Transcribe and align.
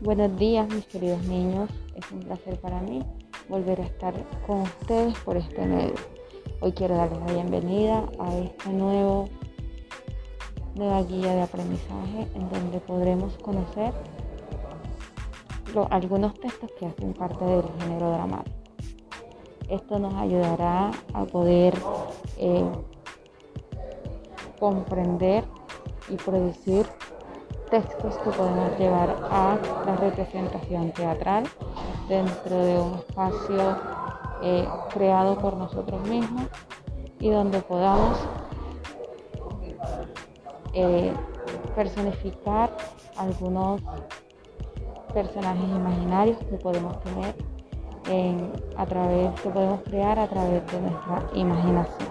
Buenos 0.00 0.36
días 0.38 0.68
mis 0.72 0.86
queridos 0.86 1.24
niños, 1.24 1.68
es 1.96 2.08
un 2.12 2.20
placer 2.20 2.56
para 2.60 2.80
mí 2.80 3.04
volver 3.48 3.80
a 3.80 3.84
estar 3.84 4.14
con 4.46 4.60
ustedes 4.60 5.18
por 5.18 5.36
este 5.36 5.66
medio. 5.66 5.96
Hoy 6.60 6.70
quiero 6.70 6.94
darles 6.94 7.18
la 7.18 7.32
bienvenida 7.32 8.08
a 8.20 8.38
esta 8.38 8.70
nuevo, 8.70 9.28
nueva 10.76 11.02
guía 11.02 11.34
de 11.34 11.42
aprendizaje 11.42 12.28
en 12.36 12.48
donde 12.48 12.78
podremos 12.78 13.36
conocer 13.38 13.92
algunos 15.90 16.34
textos 16.34 16.70
que 16.78 16.86
hacen 16.86 17.12
parte 17.12 17.44
del 17.44 17.64
género 17.80 18.12
dramático. 18.12 18.56
Esto 19.68 19.98
nos 19.98 20.14
ayudará 20.14 20.92
a 21.12 21.24
poder 21.24 21.74
eh, 22.36 22.70
comprender 24.60 25.42
y 26.08 26.14
producir 26.14 26.86
textos 27.70 28.16
que 28.18 28.30
podemos 28.30 28.78
llevar 28.78 29.16
a 29.30 29.58
la 29.86 29.96
representación 29.96 30.90
teatral 30.92 31.44
dentro 32.08 32.56
de 32.56 32.78
un 32.78 32.94
espacio 32.94 33.78
eh, 34.42 34.68
creado 34.92 35.38
por 35.38 35.56
nosotros 35.56 36.00
mismos 36.08 36.44
y 37.20 37.30
donde 37.30 37.60
podamos 37.60 38.18
eh, 40.74 41.12
personificar 41.74 42.70
algunos 43.16 43.80
personajes 45.12 45.68
imaginarios 45.68 46.38
que 46.38 46.56
podemos 46.56 47.00
tener 47.02 47.34
a 48.76 48.86
través 48.86 49.38
que 49.42 49.50
podemos 49.50 49.80
crear 49.82 50.18
a 50.18 50.26
través 50.26 50.66
de 50.72 50.80
nuestra 50.80 51.22
imaginación. 51.34 52.07